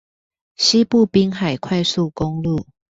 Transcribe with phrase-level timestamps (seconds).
[0.55, 2.65] 西部濱海快速公路